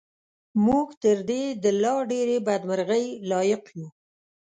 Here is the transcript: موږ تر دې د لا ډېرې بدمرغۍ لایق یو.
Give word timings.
موږ 0.65 0.87
تر 1.03 1.17
دې 1.29 1.43
د 1.63 1.65
لا 1.83 1.93
ډېرې 2.11 2.37
بدمرغۍ 2.47 3.07
لایق 3.29 3.63
یو. 3.77 3.87